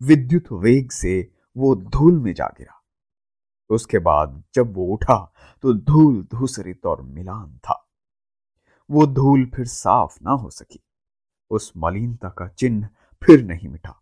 विद्युत 0.00 0.52
वेग 0.54 0.90
से 0.90 1.20
वो 1.56 1.74
धूल 1.76 2.18
में 2.20 2.32
जा 2.34 2.46
गिरा। 2.48 2.74
उसके 3.70 3.98
बाद 3.98 4.42
जब 4.54 4.74
वो 4.74 4.86
उठा 4.86 5.32
तो 5.62 5.72
धूल 5.74 6.22
धूसरित 6.32 6.86
और 6.86 7.02
मिलान 7.02 7.56
था। 7.58 7.84
वो 8.90 9.06
धूल 9.06 9.44
फिर 9.46 9.66
साफ़ 9.66 10.18
ना 10.22 10.30
हो 10.32 10.50
सकी। 10.50 10.80
उस 11.50 11.72
मलिनता 11.76 12.28
का 12.28 12.48
चिन्ह 12.48 12.88
फिर 13.22 13.44
नहीं 13.44 13.68
मिटा। 13.68 14.00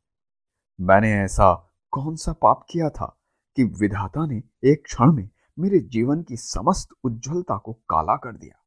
मैंने 0.80 1.12
ऐसा 1.14 1.54
कौन 1.92 2.16
सा 2.16 2.32
पाप 2.32 2.64
किया 2.70 2.88
था 2.90 3.06
कि 3.56 3.64
विधाता 3.64 4.26
ने 4.26 4.42
एक 4.64 4.84
क्षण 4.84 5.12
में 5.12 5.28
मेरे 5.58 5.78
जीवन 5.78 6.22
की 6.22 6.36
समस्त 6.36 6.88
उज्जवलता 7.04 7.56
को 7.58 7.72
काला 7.72 8.16
कर 8.16 8.36
दिया। 8.36 8.62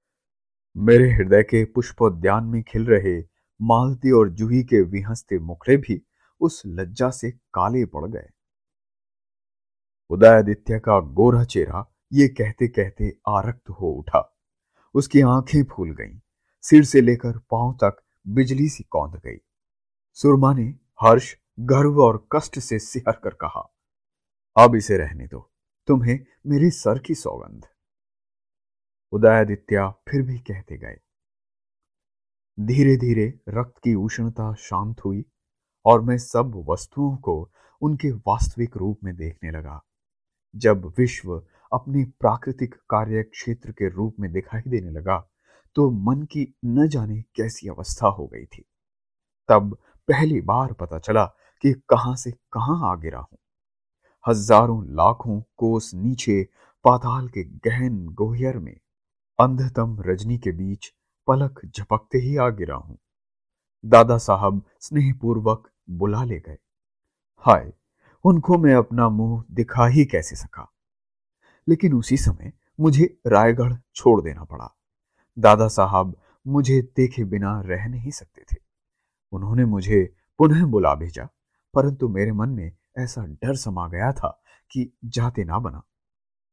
मेरे 0.77 1.12
हृदय 1.12 1.43
के 1.43 1.65
पुष्पोद्यान 1.65 2.43
में 2.43 2.63
खिल 2.63 2.86
रहे 2.86 3.22
मालती 3.62 4.12
और 4.12 4.29
जूही 4.29 4.63
के 4.63 4.81
विहंसते 4.81 5.39
मुखड़े 5.39 5.77
भी 5.77 6.01
उस 6.41 6.63
लज्जा 6.65 7.10
से 7.10 7.31
काले 7.31 7.86
पड़ 7.86 8.10
गए। 8.10 8.29
उदयादित्य 10.10 10.79
का 10.79 11.00
गोरा 11.00 11.43
चेहरा 11.43 11.86
ये 12.13 12.27
कहते 12.27 12.67
कहते 12.67 13.17
आरक्त 13.27 13.69
हो 13.69 13.91
उठा। 13.91 14.38
उसकी 14.93 15.22
आँखें 15.22 15.63
फूल 15.63 15.91
गईं, 15.91 16.19
सिर 16.62 16.84
से 16.84 17.01
लेकर 17.01 17.38
पाँव 17.38 17.74
तक 17.74 18.01
बिजली 18.27 18.69
सी 18.69 18.84
कौंध 18.84 19.15
गई। 19.15 19.38
सुरमा 20.13 20.53
ने 20.53 20.75
हर्ष 21.01 21.36
गर्व 21.60 22.01
और 22.01 22.27
कष्ट 22.31 22.60
से 22.60 22.79
सिहर 22.79 23.19
कर 23.24 23.29
कहा 23.29 23.74
अब 24.58 24.75
इसे 24.75 24.98
रहने 24.98 25.27
दो। 25.27 25.51
तुम्हें 25.89 26.19
मेरे 26.48 26.69
सर 26.69 27.00
की 27.00 27.13
सौगंध। 27.15 27.65
उदयादित्य 29.13 29.88
फिर 30.10 30.22
भी 30.22 30.38
कहते 30.39 30.77
गए। 30.77 30.98
धीरे 32.58 32.96
धीरे 32.98 33.25
रक्त 33.50 33.77
की 33.77 33.93
उष्णता 33.96 34.53
शांत 34.60 35.00
हुई 35.05 35.24
और 35.86 36.01
मैं 36.01 36.17
सब 36.17 36.63
वस्तुओं 36.69 37.15
को 37.17 37.36
उनके 37.81 38.12
वास्तविक 38.12 38.77
रूप 38.77 39.00
में 39.03 39.15
देखने 39.15 39.51
लगा। 39.51 39.79
जब 40.55 40.86
विश्व 41.00 41.36
अपने 41.72 42.03
प्राकृतिक 42.19 42.75
कार्य 42.89 43.24
क्षेत्र 43.24 43.72
के 43.72 43.89
रूप 43.89 44.15
में 44.19 44.31
दिखाई 44.31 44.62
देने 44.67 44.91
लगा 44.91 45.19
तो 45.75 45.89
मन 46.05 46.24
की 46.24 46.48
न 46.65 46.88
जाने 46.88 47.22
कैसी 47.36 47.69
अवस्था 47.69 48.08
हो 48.08 48.27
गई 48.27 48.46
थी। 48.46 48.65
तब 49.50 49.77
पहली 50.08 50.41
बार 50.43 50.74
पता 50.74 51.00
चला 51.00 51.25
कि 51.63 51.74
कहाँ 51.89 52.15
से 52.15 52.31
कहाँ 52.31 52.91
आ 52.91 52.96
गिरा 52.96 53.19
हूँ। 53.19 53.38
हज़ारों 54.27 54.83
लाखों 54.95 55.41
कोस 55.57 55.91
नीचे 55.93 56.49
पाताल 56.85 57.27
के 57.27 57.43
गहन 57.43 58.07
गोहियर 58.07 58.57
में, 58.57 58.79
अंधतम 59.39 59.97
रजनी 60.01 60.38
के 60.38 60.51
बीच 60.51 60.93
पलक 61.27 61.61
झपकते 61.65 62.17
ही 62.17 62.35
आ 62.38 62.49
गिरा 62.49 62.75
हूँ 62.75 62.97
दादा 63.85 64.17
साहब 64.17 64.61
स्नेहपूर्वक 64.79 65.69
बुला 65.89 66.23
ले 66.23 66.39
गए। 66.39 66.57
हाय, 67.38 67.73
उनको 68.23 68.57
मैं 68.57 68.75
अपना 68.75 69.09
मुँह 69.09 69.43
दिखा 69.51 69.85
ही 69.88 70.05
कैसे 70.05 70.35
सका? 70.35 70.71
लेकिन 71.67 71.93
उसी 71.93 72.17
समय 72.17 72.53
मुझे 72.79 73.17
रायगढ़ 73.27 73.73
छोड़ 73.95 74.21
देना 74.21 74.43
पड़ा। 74.43 74.69
दादा 75.38 75.67
साहब 75.67 76.15
मुझे 76.47 76.81
देखे 76.81 77.23
बिना 77.23 77.61
रह 77.61 77.88
नहीं 77.88 78.11
सकते 78.11 78.41
थे। 78.41 78.57
उन्होंने 79.31 79.65
मुझे 79.65 80.15
पुनः 80.38 80.65
बुला 80.65 80.95
भेजा, 80.95 81.27
परंतु 81.73 82.09
मेरे 82.09 82.31
मन 82.31 82.49
में 82.49 82.71
ऐसा 83.00 83.25
डर 83.25 83.56
समा 83.56 83.88
गया 83.88 84.12
था 84.12 84.44
कि 84.72 84.98
जाते 85.06 85.44
ना 85.44 85.60
बना। 85.60 85.79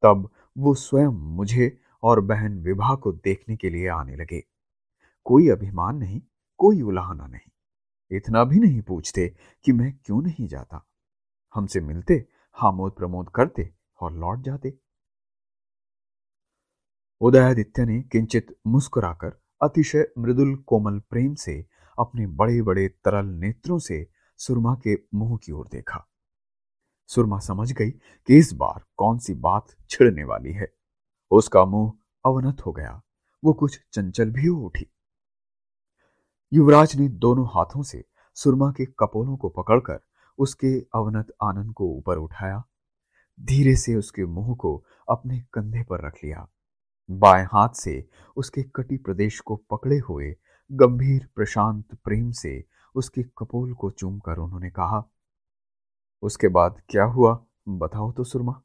तब 0.03 0.29
वो 0.57 0.73
स्वयं 0.73 1.07
मुझे 1.07 1.81
और 2.03 2.21
बहन 2.21 2.59
विवाह 2.59 2.95
को 2.95 3.11
देखने 3.11 3.55
के 3.55 3.69
लिए 3.69 3.87
आने 3.87 4.15
लगे। 4.15 4.43
कोई 5.23 5.49
अभिमान 5.49 5.97
नहीं, 5.97 6.21
कोई 6.57 6.81
उलाहना 6.81 7.27
नहीं। 7.27 7.51
इतना 8.11 8.43
भी 8.43 8.59
नहीं 8.59 8.81
पूछते 8.81 9.35
कि 9.63 9.71
मैं 9.71 9.97
क्यों 10.05 10.21
नहीं 10.21 10.47
जाता। 10.47 10.87
हमसे 11.55 11.81
मिलते, 11.81 12.27
हामोद 12.53 12.91
प्रमोद 12.91 13.29
करते 13.35 13.73
और 14.01 14.13
लौट 14.13 14.41
जाते। 14.41 14.77
उदयादित्य 17.21 17.85
ने 17.85 18.01
किंचित 18.01 18.59
मुस्कुराकर 18.67 19.41
अतिशय 19.61 20.11
मृदुल 20.17 20.55
कोमल 20.55 20.99
प्रेम 20.99 21.35
से 21.35 21.65
अपने 21.99 22.27
बड़े 22.27 22.61
बड़े 22.61 22.87
तरल 22.87 23.25
नेत्रों 23.25 23.79
से 23.79 24.09
सुरमा 24.37 24.75
के 24.75 24.95
मुँह 25.15 25.37
की 25.37 25.51
ओर 25.51 25.67
देखा। 25.71 26.07
सुरमा 27.07 27.39
समझ 27.39 27.71
गई 27.71 27.89
कि 27.89 28.37
इस 28.37 28.53
बार 28.53 28.83
कौन 28.97 29.17
सी 29.17 29.33
बात 29.33 29.75
छिड़ने 29.89 30.23
वाली 30.23 30.53
है। 30.53 30.67
उसका 31.31 31.65
मुँह 31.65 31.93
अवनत 32.25 32.61
हो 32.65 32.71
गया। 32.71 33.01
वो 33.43 33.53
कुछ 33.53 33.79
चंचल 33.93 34.31
भी 34.31 34.47
हो 34.47 34.61
उठी। 34.61 34.85
युवराज 36.53 36.95
ने 36.95 37.07
दोनों 37.09 37.45
हाथों 37.45 37.83
से 37.83 38.03
सुरमा 38.35 38.71
के 38.71 38.85
कपोलों 38.85 39.37
को 39.37 39.49
पकड़कर 39.49 39.99
उसके 40.39 40.79
अवनत 40.95 41.27
आनंद 41.43 41.73
को 41.73 41.85
ऊपर 41.85 42.17
उठाया। 42.17 42.63
धीरे 43.39 43.75
से 43.75 43.95
उसके 43.95 44.25
मुँह 44.25 44.55
को 44.55 44.85
अपने 45.09 45.39
कंधे 45.53 45.83
पर 45.83 46.05
रख 46.07 46.13
लिया। 46.23 46.47
बाएँ 47.11 47.45
हाथ 47.45 47.69
से 47.69 48.09
उसके 48.35 48.63
कटी 48.63 48.97
प्रदेश 48.97 49.39
को 49.39 49.55
पकड़े 49.55 49.97
हुए 49.97 50.35
गंभीर 50.71 51.27
प्रशांत 51.35 51.95
प्रेम 52.03 52.31
से 52.31 52.63
उसके 52.95 53.23
कपोल 53.23 53.73
को 53.73 53.91
चूमकर 53.91 54.37
उन्होंने 54.37 54.69
कहा 54.69 55.09
उसके 56.21 56.47
बाद 56.47 56.81
क्या 56.89 57.03
हुआ? 57.03 57.45
बताओ 57.69 58.11
तो 58.11 58.23
सुरमा। 58.23 58.61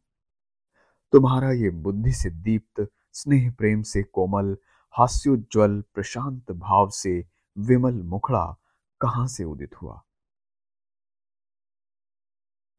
तुम्हारा 1.12 1.50
ये 1.50 1.71
बुद्धि 1.71 2.12
से 2.12 2.30
दीप्त, 2.30 2.88
स्नेह 3.12 3.50
प्रेम 3.50 3.82
से 3.82 4.02
कोमल 4.02 4.56
हास्योज्वल 4.92 5.85
प्रशांत 5.94 6.52
भाव 6.52 6.90
से 6.90 7.26
विमल 7.59 8.02
मुखड़ा 8.02 8.59
कहाँ 9.00 9.26
से 9.26 9.44
उदित 9.44 9.82
हुआ? 9.82 10.02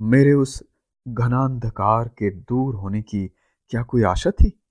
मेरे 0.01 0.34
उस 0.34 0.63
घनांधकार 1.08 2.08
के 2.08 2.30
दूर 2.30 2.75
होने 2.75 3.01
की 3.01 3.27
क्या 3.68 3.84
कोई 3.84 4.03
आशा 4.03 4.32
थी? 4.32 4.63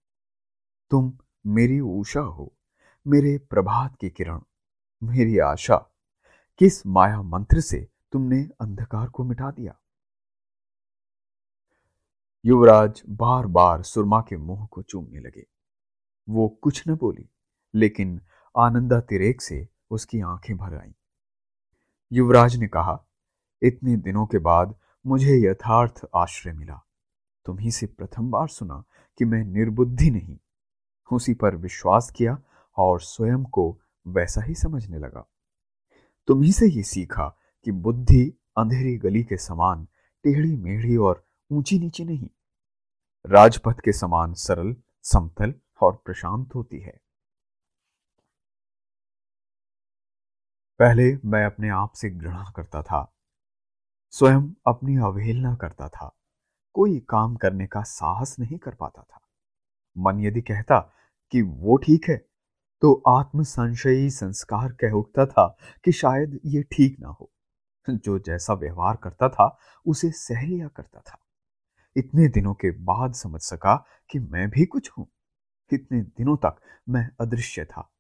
तुम 0.91 1.19
मेरी 1.47 1.81
ऊषा 1.81 2.21
हो, 2.21 2.57
मेरे 3.07 3.39
प्रभात 3.39 3.97
की 4.01 4.11
किरण, 4.11 4.41
मेरी 5.03 5.39
आशा। 5.39 5.77
किस 6.59 6.87
माया 6.87 7.23
मंत्र 7.23 7.61
से 7.61 7.89
तुमने 8.13 8.49
अंधकार 8.61 9.09
को 9.09 9.25
मिटा 9.25 9.51
दिया? 9.51 9.79
युवराज 12.45 13.03
बार 13.09 13.47
बार 13.47 13.83
सुरमा 13.83 14.21
के 14.21 14.37
मुँह 14.37 14.67
को 14.67 14.83
चूमने 14.83 15.21
लगे। 15.21 15.47
वो 16.29 16.49
कुछ 16.49 16.89
न 16.89 16.97
बोली, 16.97 17.29
लेकिन 17.75 18.21
आनंदा 18.59 19.01
तिरेक 19.01 19.43
से 19.43 19.69
उसकी 19.91 20.21
आँखें 20.21 20.57
भर 20.57 20.75
आईं। 20.75 20.93
युवराज 22.13 22.57
ने 22.57 22.69
कहा, 22.69 23.05
इतने 23.63 23.97
दिनों 23.97 24.27
के 24.27 24.39
बाद 24.39 24.75
मुझे 25.07 25.51
यथार्थ 25.51 26.01
आश्रय 26.17 26.53
मिला। 26.53 26.81
तुम्ही 27.47 27.71
से 27.71 27.87
प्रथम 27.87 28.31
बार 28.31 28.49
सुना 28.49 28.85
कि 29.19 29.25
मैं 29.25 29.45
निर्बुद्धि 29.45 30.11
नहीं। 30.11 30.39
उसी 31.13 31.35
पर 31.35 31.57
विश्वास 31.57 32.11
किया 32.11 32.39
और 32.77 33.01
स्वयं 33.01 33.45
को 33.45 33.79
वैसा 34.07 34.43
ही 34.43 34.55
समझने 34.55 34.99
लगा। 34.99 35.29
तुम्ही 36.27 36.53
से 36.53 36.67
ये 36.67 36.83
सीखा 36.83 37.39
कि 37.65 37.73
बुद्धि 37.73 38.39
अंधेरी 38.59 38.97
गली 38.99 39.23
के 39.23 39.37
समान 39.37 39.85
टेढ़ी 40.25 40.57
मेढ़ी 40.57 40.97
और 40.97 41.25
ऊँची 41.53 41.79
नीची 41.79 42.05
नहीं। 42.05 42.29
राजपथ 43.25 43.81
के 43.81 43.93
समान 43.93 44.35
सरल, 44.35 44.75
समतल 45.05 45.55
और 45.83 46.03
प्रशांत 46.07 46.55
होती 46.55 46.81
है। 46.81 47.01
पहले 50.81 51.05
मैं 51.25 51.45
अपने 51.47 51.69
आप 51.71 51.93
से 51.93 52.11
घृणा 52.11 52.53
करता 52.57 52.83
था, 52.83 53.05
स्वयं 54.15 54.49
अपनी 54.67 54.97
अवहेलना 54.99 55.55
करता 55.55 55.89
था, 55.89 56.11
कोई 56.75 56.99
काम 57.09 57.37
करने 57.37 57.67
का 57.67 57.83
साहस 57.83 58.37
नहीं 58.39 58.59
कर 58.59 58.75
पाता 58.75 59.03
था। 59.03 59.21
मन 59.97 60.21
यदि 60.21 60.41
कहता 60.41 60.79
कि 61.33 61.43
वो 61.43 61.77
ठीक 61.77 62.09
है 62.09 62.17
तो 62.83 62.93
आत्म 63.09 63.43
संशयी 63.43 64.11
संस्कार 64.11 64.73
कह 64.73 64.93
उठता 64.93 65.27
था 65.27 65.47
कि 65.85 65.93
शायद 65.93 66.39
ये 66.47 66.63
ठीक 66.73 66.99
ना 67.01 67.09
हो। 67.11 67.31
जो 67.89 68.19
जैसा 68.19 68.55
व्यवहार 68.55 68.97
करता 68.97 69.29
था, 69.29 69.57
उसे 69.87 70.11
सह 70.13 70.43
लिया 70.43 70.69
करता 70.69 71.01
था। 71.01 71.19
इतने 71.97 72.29
दिनों 72.29 72.55
के 72.55 72.71
बाद 72.71 73.15
समझ 73.15 73.41
सका 73.41 73.87
कि 74.11 74.19
मैं 74.19 74.51
भी 74.51 74.67
कुछ 74.67 74.91
हूँ। 74.91 75.07
इतने 75.73 76.01
दिनों 76.03 76.37
तक 76.37 76.57
मैं 76.89 77.11
अदृश्य 77.21 77.65
था। 77.65 77.91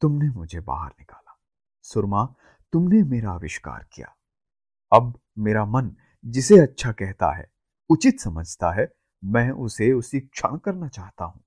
तुमने 0.00 0.28
मुझे 0.28 0.60
बाहर 0.60 0.90
निकाला। 0.90 1.38
सुरमा, 1.82 2.34
तुमने 2.72 3.02
मेरा 3.02 3.30
आविष्कार 3.30 3.86
किया। 3.92 4.16
अब 4.92 5.20
मेरा 5.38 5.64
मन 5.64 5.96
जिसे 6.26 6.58
अच्छा 6.58 6.92
कहता 6.92 7.32
है, 7.32 7.50
उचित 7.90 8.20
समझता 8.20 8.70
है, 8.72 8.92
मैं 9.24 9.50
उसे 9.50 9.92
उसी 9.92 10.20
क्षण 10.20 10.56
करना 10.56 10.88
चाहता 10.88 11.24
हूँ। 11.24 11.44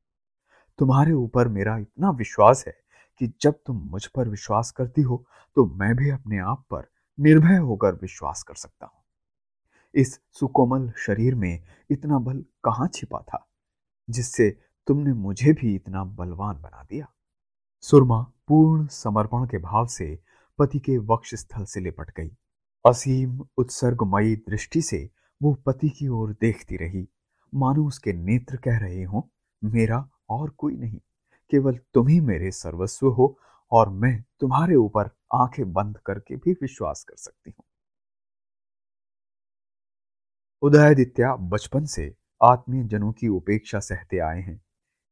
तुम्हारे 0.79 1.13
ऊपर 1.13 1.47
मेरा 1.47 1.77
इतना 1.77 2.09
विश्वास 2.09 2.63
है 2.67 2.73
कि 3.19 3.33
जब 3.41 3.59
तुम 3.65 3.77
मुझ 3.77 4.05
पर 4.05 4.29
विश्वास 4.29 4.71
करती 4.71 5.01
हो 5.01 5.25
तो 5.55 5.65
मैं 5.65 5.95
भी 5.95 6.09
अपने 6.09 6.39
आप 6.39 6.65
पर 6.71 6.91
निर्भय 7.19 7.57
होकर 7.57 7.93
विश्वास 7.93 8.43
कर 8.43 8.55
सकता 8.55 8.85
हूँ। 8.85 9.00
इस 9.95 10.19
सुकोमल 10.31 10.91
शरीर 10.97 11.35
में 11.35 11.63
इतना 11.89 12.19
बल 12.19 12.43
कहाँ 12.63 12.87
छिपा 12.87 13.19
था, 13.19 13.47
जिससे 14.09 14.49
तुमने 14.87 15.13
मुझे 15.13 15.53
भी 15.53 15.75
इतना 15.75 16.03
बलवान 16.03 16.61
बना 16.61 16.83
दिया? 16.89 17.07
सुरमा 17.83 18.21
पूर्ण 18.47 18.87
समर्पण 18.87 19.45
के 19.45 19.57
भाव 19.57 19.87
से 19.87 20.19
पति 20.59 20.79
के 20.79 20.97
वक्ष 20.97 21.35
स्थल 21.35 21.65
से 21.65 21.79
लिपट 21.79 22.11
गई। 22.17 22.31
असीम, 22.85 23.39
उत्सर्गमयी 23.57 24.35
दृष्टि 24.35 24.81
से 24.81 25.09
वो 25.41 25.53
पति 25.65 25.89
की 25.89 26.07
ओर 26.07 26.31
देखती 26.41 26.77
रही। 26.77 27.07
मानो 27.53 27.85
उसके 27.87 28.13
नेत्र 28.13 28.57
कह 28.57 28.77
रहे 28.77 29.03
हो, 29.03 29.29
मेरा 29.63 30.09
और 30.29 30.49
कोई 30.49 30.75
नहीं, 30.75 30.99
केवल 31.51 31.79
तुम 31.93 32.07
ही 32.07 32.19
मेरे 32.19 32.51
सर्वस्व 32.51 33.07
हो 33.07 33.37
और 33.71 33.89
मैं 33.89 34.23
तुम्हारे 34.39 34.75
ऊपर 34.75 35.09
आँखें 35.33 35.71
बंद 35.73 35.97
करके 35.97 36.35
भी 36.35 36.51
विश्वास 36.51 37.03
कर 37.03 37.15
सकती 37.15 37.49
हूँ। 37.49 37.63
उदयादित्य 40.63 41.35
बचपन 41.39 41.85
से 41.85 42.15
आत्मीय 42.43 42.83
जनों 42.83 43.11
की 43.11 43.27
उपेक्षा 43.27 43.79
सहते 43.79 44.19
आए 44.19 44.41
हैं। 44.41 44.61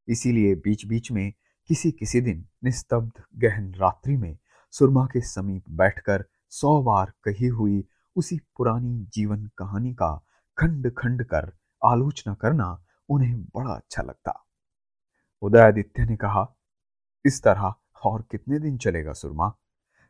इसीलिए 0.08 0.56
बीच 0.56 0.86
बीच 0.86 1.12
में 1.12 1.34
किसी 1.68 1.92
किसी 1.92 2.22
दिन 2.22 2.46
निस्तब्ध 2.64 3.24
गहन 3.36 3.74
रात्रि 3.74 4.18
में 4.18 4.38
सुरमा 4.72 5.06
के 5.06 5.22
समीप 5.22 5.64
बैठकर 5.70 6.26
सौ 6.50 6.82
बार 6.84 7.14
कही 7.24 7.48
हुई 7.48 7.84
उसी 8.16 8.40
पुरानी 8.58 9.08
जीवन 9.14 9.46
कहानी 9.58 9.94
का 9.94 10.26
खंड 10.58 10.92
खंड 10.98 11.24
कर 11.24 11.52
आलोचना 11.86 12.34
करना 12.34 12.86
उन्हें 13.10 13.44
बड़ा 13.44 13.74
अच्छा 13.74 14.04
लगता। 14.04 14.46
उदयादित्य 15.42 16.06
ने 16.06 16.16
कहा, 16.16 16.56
इस 17.26 17.44
तरह 17.44 17.74
और 18.06 18.22
कितने 18.32 18.60
दिन 18.60 18.78
चलेगा 18.78 19.14
सुरमा? 19.14 19.54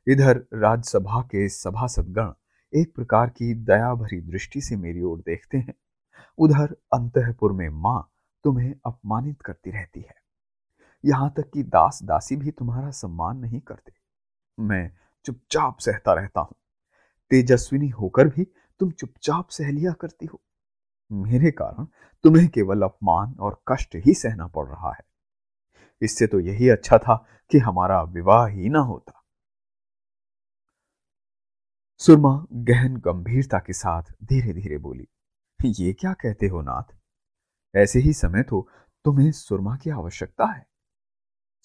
इधर 0.07 0.45
राज्यसभा 0.53 1.21
के 1.21 1.49
सभासदगण 1.49 2.31
एक 2.75 2.95
प्रकार 2.95 3.29
की 3.29 3.53
दया 3.53 3.93
भरी 3.93 4.21
दृष्टि 4.21 4.61
से 4.61 4.75
मेरी 4.75 5.01
ओर 5.01 5.19
देखते 5.19 5.57
हैं। 5.57 5.73
उधर 6.37 6.75
अंतपुर 6.93 7.51
में 7.51 7.69
माँ 7.69 8.11
तुम्हें 8.43 8.75
अपमानित 8.85 9.41
करती 9.41 9.71
रहती 9.71 9.99
है। 9.99 10.15
यहाँ 11.05 11.33
तक 11.37 11.51
कि 11.53 11.63
दास 11.63 11.99
दासी 12.03 12.35
भी 12.35 12.51
तुम्हारा 12.51 12.91
सम्मान 12.91 13.37
नहीं 13.37 13.59
करते। 13.59 13.91
मैं 14.59 14.91
चुपचाप 15.25 15.79
सहता 15.79 16.13
रहता 16.13 16.41
हूँ। 16.41 16.55
तेजस्विनी 17.29 17.89
होकर 17.89 18.27
भी 18.27 18.47
तुम 18.79 18.91
चुपचाप 18.91 19.49
सह 19.49 19.71
लिया 19.71 19.91
करती 19.91 20.25
हो। 20.25 20.41
मेरे 21.11 21.51
कारण 21.51 21.85
तुम्हें 22.23 22.47
केवल 22.47 22.81
अपमान 22.81 23.35
और 23.39 23.61
कष्ट 23.67 23.95
ही 23.95 24.13
सहना 24.13 24.47
पड़ 24.47 24.67
रहा 24.67 24.91
है। 24.91 25.03
इससे 26.01 26.27
तो 26.27 26.39
यही 26.39 26.69
अच्छा 26.69 26.97
था 26.97 27.25
कि 27.51 27.57
हमारा 27.57 28.01
विवाह 28.01 28.47
ही 28.47 28.69
ना 28.69 28.79
होता। 28.79 29.18
सुरमा 32.01 32.29
गहन 32.53 32.95
गंभीरता 32.97 33.57
के 33.57 33.73
साथ 33.73 34.03
धीरे 34.23 34.53
धीरे 34.53 34.77
बोली, 34.77 35.07
ये 35.59 35.93
क्या 35.93 36.13
कहते 36.13 36.47
हो 36.47 36.61
नाथ? 36.61 36.95
ऐसे 37.73 37.99
ही 37.99 38.13
समय 38.13 38.43
तो 38.43 38.61
तुम्हें 39.05 39.31
सुरमा 39.31 39.75
की 39.75 39.89
आवश्यकता 39.89 40.45
है। 40.45 40.65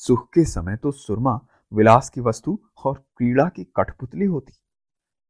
सुख 0.01 0.27
के 0.29 0.44
समय 0.44 0.77
तो 0.77 0.92
सुरमा 0.92 1.38
विलास 1.73 2.09
की 2.11 2.20
वस्तु 2.20 2.59
और 2.85 2.94
क्रीड़ा 3.16 3.49
की 3.49 3.64
कठपुतली 3.77 4.25
होती। 4.25 4.53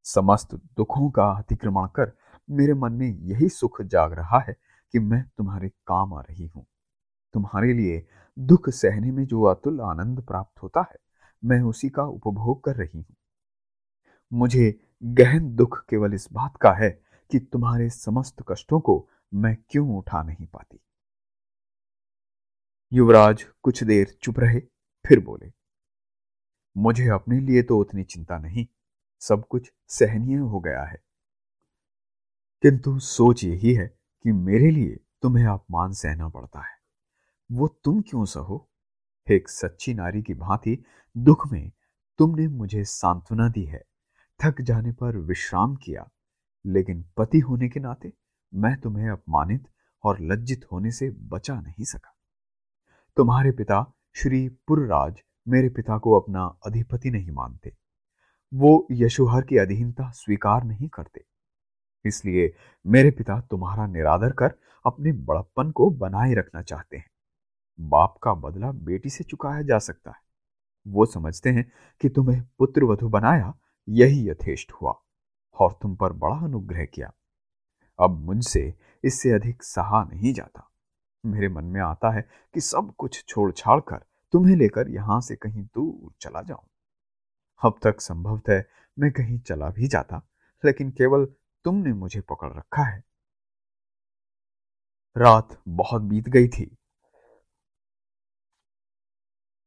समस्त 0.06 0.54
दुखों 0.54 1.10
का 1.10 1.26
अतिक्रमण 1.30 1.86
कर 1.86 2.12
मेरे 2.48 2.74
मन 2.74 2.92
में 2.92 3.08
यही 3.08 3.48
सुख 3.48 3.80
जाग 3.82 4.12
रहा 4.12 4.40
है 4.40 4.56
कि 4.94 4.98
मैं 4.98 5.22
तुम्हारे 5.38 5.68
काम 5.68 6.14
आ 6.14 6.20
रही 6.20 6.46
हूँ। 6.46 6.66
तुम्हारे 7.34 7.72
लिए 7.72 8.06
दुख 8.38 8.68
सहने 8.70 9.10
में 9.10 9.24
जो 9.26 9.42
अतुल 9.42 9.80
आनंद 9.80 10.22
प्राप्त 10.22 10.62
होता 10.62 10.80
है, 10.80 10.96
मैं 11.42 11.60
उसी 11.62 11.88
का 11.88 12.02
उपभोग 12.04 12.64
कर 12.64 12.76
रही 12.76 12.98
हूँ। 12.98 13.14
मुझे 14.32 14.80
गहन 15.04 15.56
दुख 15.56 15.84
केवल 15.88 16.14
इस 16.14 16.28
बात 16.32 16.56
का 16.56 16.72
है 16.72 16.90
कि 17.30 17.38
तुम्हारे 17.38 17.90
समस्त 17.90 18.36
कष्टों 18.48 18.80
को 18.80 19.08
मैं 19.34 19.56
क्यों 19.68 19.98
उठा 19.98 20.22
नहीं 20.22 20.46
पाती? 20.46 20.80
युवराज 22.92 23.46
कुछ 23.62 23.84
देर 23.84 24.18
चुप 24.22 24.40
रहे, 24.40 24.60
फिर 25.06 25.24
बोले, 25.24 25.52
मुझे 26.76 27.08
अपने 27.08 27.40
लिए 27.40 27.62
तो 27.62 27.78
उतनी 27.78 28.04
चिंता 28.04 28.38
नहीं, 28.38 28.66
सब 29.20 29.46
कुछ 29.46 29.72
सहनीय 29.88 30.36
हो 30.36 30.60
गया 30.60 30.84
है। 30.84 31.04
किंतु 32.62 32.98
सोच 32.98 33.44
यही 33.44 33.74
है 33.74 33.98
कि 34.22 34.32
मेरे 34.32 34.70
लिए 34.70 35.00
तुम्हें 35.22 35.46
अपमान 35.46 35.92
सहना 35.92 36.28
पड़ता 36.28 36.60
है। 36.60 36.78
वो 37.52 37.68
तुम 37.68 38.02
क्यों 38.02 38.24
सहो 38.24 38.70
एक 39.30 39.48
सच्ची 39.48 39.94
नारी 39.94 40.22
की 40.22 40.34
भांति 40.34 40.84
दुख 41.16 41.52
में 41.52 41.72
तुमने 42.18 42.48
मुझे 42.48 42.84
सांत्वना 42.84 43.48
दी 43.48 43.64
है। 43.64 43.84
थक 44.40 44.60
जाने 44.60 44.92
पर 44.92 45.16
विश्राम 45.16 45.74
किया, 45.76 46.08
लेकिन 46.66 47.04
पति 47.16 47.38
होने 47.38 47.68
के 47.68 47.80
नाते 47.80 48.12
मैं 48.52 48.80
तुम्हें 48.80 49.08
अपमानित 49.08 49.68
और 50.04 50.20
लज्जित 50.20 50.64
होने 50.72 50.90
से 50.90 51.10
बचा 51.10 51.60
नहीं 51.60 51.84
सका। 51.84 52.14
तुम्हारे 53.16 53.50
पिता 53.50 53.94
श्री 54.14 54.48
पुरराज 54.48 55.22
मेरे 55.48 55.68
पिता 55.68 55.98
को 55.98 56.20
अपना 56.20 56.44
अधिपति 56.66 57.10
नहीं 57.10 57.30
मानते। 57.30 57.76
वो 58.54 58.86
यशोहर 58.90 59.42
की 59.42 59.56
अधीनता 59.56 60.10
स्वीकार 60.10 60.64
नहीं 60.64 60.88
करते। 60.88 61.24
इसलिए 62.04 62.54
मेरे 62.86 63.10
पिता 63.10 63.40
तुम्हारा 63.40 63.86
निरादर 63.86 64.32
कर 64.32 64.54
अपने 64.86 65.12
बड़प्पन 65.12 65.70
को 65.70 65.90
बनाए 65.90 66.34
रखना 66.34 66.62
चाहते 66.62 66.96
हैं। 66.96 67.10
बाप 67.80 68.18
का 68.22 68.34
बदला 68.34 68.72
बेटी 68.72 69.10
से 69.10 69.24
चुकाया 69.24 69.62
जा 69.62 69.78
सकता 69.78 70.10
है। 70.10 70.22
वो 70.86 71.06
समझते 71.06 71.50
हैं 71.50 71.70
कि 72.00 72.08
तुम्हें 72.08 72.42
पुत्र 72.58 72.84
वधु 72.84 73.08
बनाया 73.08 73.54
यही 73.88 74.28
यथेष्ट 74.28 74.72
हुआ 74.72 74.92
और 75.56 75.78
तुम 75.82 75.96
पर 75.96 76.12
बड़ा 76.12 76.36
अनुग्रह 76.36 76.84
किया। 76.84 77.12
अब 77.98 78.10
मुझसे 78.10 78.74
इससे 79.04 79.30
अधिक 79.30 79.62
सहा 79.62 80.04
नहीं 80.04 80.32
जाता। 80.32 80.70
मेरे 81.26 81.48
मन 81.48 81.64
में 81.64 81.80
आता 81.80 82.10
है 82.10 82.28
कि 82.54 82.60
सब 82.60 82.94
कुछ 82.98 83.24
छोड़ 83.28 83.52
छाड़ 83.52 83.80
कर 83.80 84.04
तुम्हें 84.32 84.56
लेकर 84.56 84.88
यहाँ 84.88 85.20
से 85.20 85.36
कहीं 85.36 85.64
दूर 85.64 86.12
चला 86.20 86.42
जाऊँ। 86.42 86.66
अब 87.64 87.78
तक 87.82 88.00
संभवतः 88.00 88.62
मैं 88.98 89.10
कहीं 89.12 89.38
चला 89.38 89.68
भी 89.70 89.88
जाता, 89.88 90.22
लेकिन 90.64 90.90
केवल 90.90 91.24
तुमने 91.64 91.92
मुझे 91.92 92.20
पकड़ 92.20 92.52
रखा 92.52 92.82
है। 92.82 93.04
रात 95.16 95.62
बहुत 95.68 96.02
बीत 96.02 96.28
गई 96.28 96.48
थी। 96.48 96.76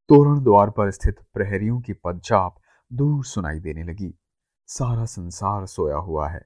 तोरण 0.09 0.43
द्वार 0.43 0.69
पर 0.69 0.91
स्थित 0.91 1.19
प्रहरियों 1.33 1.81
की 1.81 1.93
पदचाप 1.93 2.59
दूर 2.93 3.25
सुनाई 3.25 3.59
देने 3.59 3.83
लगी। 3.83 4.19
सारा 4.67 5.05
संसार 5.05 5.65
सोया 5.65 5.95
हुआ 5.95 6.29
है। 6.29 6.45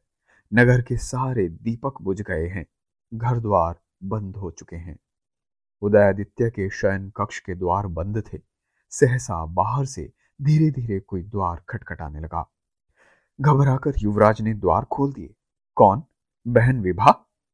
नगर 0.53 0.81
के 0.81 0.97
सारे 0.97 1.49
दीपक 1.49 2.01
बुझ 2.01 2.21
गए 2.21 2.47
हैं। 2.47 2.65
घर 3.13 3.39
द्वार 3.39 3.81
बंद 4.03 4.35
हो 4.35 4.51
चुके 4.51 4.75
हैं। 4.75 4.99
उदयादित्य 5.81 6.49
के 6.49 6.69
शयन 6.69 7.09
कक्ष 7.09 7.39
के 7.39 7.55
द्वार 7.55 7.87
बंद 7.87 8.23
थे। 8.33 8.39
सहसा 8.89 9.45
बाहर 9.45 9.85
से 9.85 10.13
धीरे 10.41 10.71
धीरे 10.71 10.99
कोई 10.99 11.23
द्वार 11.23 11.63
खटखटाने 11.69 12.19
लगा। 12.19 12.51
घबराकर 13.41 13.93
युवराज 13.97 14.41
ने 14.41 14.53
द्वार 14.53 14.85
खोल 14.85 15.13
दिए। 15.13 15.35
कौन? 15.75 16.03
बहन 16.47 16.81
विभा? 16.81 17.11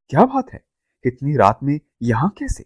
क्या 0.10 0.26
बात 0.26 0.54
है? 0.54 0.66
इतनी 1.06 1.36
रात 1.36 1.60
में 1.64 1.80
यहाँ 2.02 2.30
कैसे? 2.30 2.66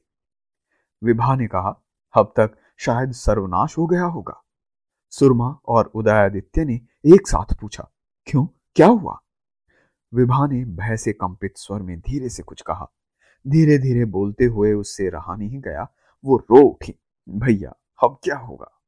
विभा 1.03 1.35
ने 1.35 1.47
कहा, 1.47 1.83
अब 2.13 2.33
तक 2.37 2.57
शायद 2.77 3.11
सर्वनाश 3.11 3.77
हो 3.77 3.87
गया 3.87 4.03
होगा। 4.03 4.43
सुरमा 5.11 5.59
और 5.67 5.85
उदयादित्य 5.85 6.65
ने 6.65 6.73
एक 7.05 7.27
साथ 7.27 7.53
पूछा, 7.61 7.91
क्यों? 8.25 8.47
क्या 8.75 8.87
हुआ? 8.87 9.19
विभा 10.13 10.47
ने 10.47 10.65
भय 10.65 10.97
से 10.97 11.13
कंपित 11.13 11.53
स्वर 11.57 11.81
में 11.81 11.99
धीरे 11.99 12.29
से 12.29 12.43
कुछ 12.43 12.61
कहा। 12.61 12.91
धीरे 13.47 13.77
धीरे 13.77 14.05
बोलते 14.05 14.45
हुए 14.45 14.73
उससे 14.73 15.09
रहा 15.09 15.35
नहीं 15.35 15.61
गया, 15.61 15.93
वो 16.25 16.37
रो 16.37 16.61
उठी, 16.61 16.95
भैया, 17.29 17.73
अब 18.03 18.19
क्या 18.23 18.37
होगा? 18.37 18.81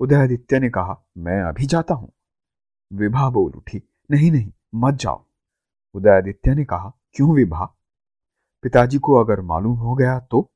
उदयादित्य 0.00 0.58
ने 0.58 0.70
कहा, 0.70 1.06
मैं 1.18 1.42
अभी 1.42 1.66
जाता 1.66 1.94
हूँ। 1.94 2.12
विभा 2.92 3.30
बोल 3.30 3.52
उठी, 3.52 3.82
नहीं 4.10 4.32
नहीं, 4.32 4.52
मत 4.74 4.94
जाओ। 4.94 5.26
उदयादित्य 5.94 6.54
ने 6.54 6.64
कहा, 6.64 6.92
क्यों 7.12 7.34
विभा? 7.34 7.64
पिताजी 8.62 8.98
को 8.98 9.14
अगर 9.14 9.40
मालूम 9.40 9.76
हो 9.76 9.94
गया 9.94 10.20
तो? 10.20 10.52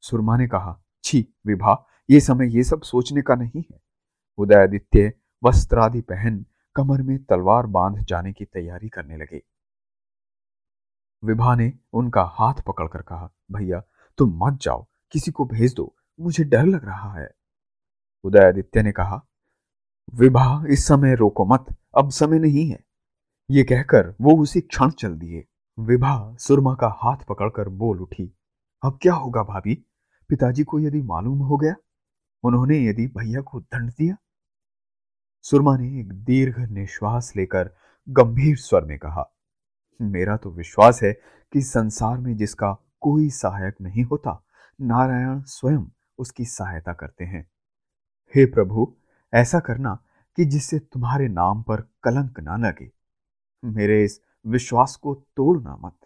सुरमा 0.00 0.36
ने 0.36 0.46
कहा, 0.46 0.82
छी 1.04 1.34
विभा, 1.46 1.86
ये 2.10 2.20
समय 2.20 2.56
ये 2.56 2.64
सब 2.64 2.82
सोचने 2.82 3.22
का 3.22 3.34
नहीं 3.34 3.64
है। 3.72 3.91
उदयादित्य 4.42 5.12
वस्त्रादि 5.44 6.00
पहन 6.00 6.46
कमर 6.76 7.02
में 7.02 7.24
तलवार 7.24 7.66
बाँध 7.66 7.98
जाने 7.98 8.32
की 8.32 8.44
तैयारी 8.44 8.88
करने 8.88 9.16
लगे। 9.16 9.42
विभा 11.24 11.54
ने 11.54 11.72
उनका 11.92 12.22
हाथ 12.22 12.54
पकड़कर 12.54 13.02
कहा, 13.02 13.30
भैया, 13.52 13.82
तुम 14.18 14.46
मत 14.46 14.58
जाओ। 14.62 14.86
किसी 15.10 15.30
को 15.30 15.44
भेज 15.44 15.74
दो। 15.74 15.96
मुझे 16.20 16.44
डर 16.44 16.66
लग 16.66 16.84
रहा 16.84 17.14
है। 17.14 17.30
उदयादित्य 18.24 18.82
ने 18.82 18.92
कहा, 18.92 19.26
विभा, 20.14 20.64
इस 20.68 20.86
समय 20.86 21.14
रोको 21.14 21.44
मत। 21.44 21.76
अब 21.96 22.10
समय 22.10 22.38
नहीं 22.38 22.70
है। 22.70 22.80
ये 23.50 23.64
कहकर 23.64 24.14
वो 24.20 24.42
उसी 24.42 24.60
क्षण 24.60 24.90
चल 24.90 25.18
दिए 25.18 25.44
विभा 25.78 26.36
सुरमा 26.36 26.74
का 26.74 26.98
हाथ 27.02 27.16
पकड़कर 27.16 27.68
बोल 27.68 28.00
उठी, 28.00 28.38
अब 28.84 28.98
क्या 29.02 29.14
होगा 29.14 29.42
भाभी? 29.42 29.74
पिताजी 30.28 30.64
को 30.64 30.80
यदि 30.80 31.02
मालूम 31.02 31.38
हो 31.38 31.56
गया? 31.56 31.74
उन्होंने 32.44 32.84
यदि 32.86 33.06
भैया 33.06 33.40
को 33.40 33.60
दंड 33.60 33.90
दिया? 33.90 34.16
सुरमा 35.44 35.76
ने 35.76 36.00
एक 36.00 36.12
दीर्घ 36.12 36.58
निश्वास 36.58 37.32
लेकर 37.36 37.70
गंभीर 38.08 38.56
स्वर 38.56 38.84
में 38.84 38.98
कहा, 38.98 39.24
मेरा 40.00 40.36
तो 40.36 40.50
विश्वास 40.50 41.02
है 41.02 41.12
कि 41.52 41.62
संसार 41.62 42.18
में 42.18 42.36
जिसका 42.36 42.72
कोई 43.00 43.30
सहायक 43.30 43.74
नहीं 43.80 44.04
होता, 44.04 44.44
नारायण 44.80 45.42
स्वयं 45.42 45.84
उसकी 46.18 46.44
सहायता 46.44 46.92
करते 46.92 47.24
हैं। 47.24 47.50
हे 48.34 48.44
प्रभु, 48.46 48.94
ऐसा 49.34 49.60
करना 49.60 49.94
कि 50.36 50.44
जिससे 50.44 50.78
तुम्हारे 50.78 51.28
नाम 51.28 51.62
पर 51.62 51.80
कलंक 52.02 52.40
ना 52.40 52.56
लगे। 52.56 52.90
मेरे 53.64 54.04
इस 54.04 54.20
विश्वास 54.46 54.96
को 54.96 55.14
तोड़ना 55.14 55.76
मत। 55.76 55.96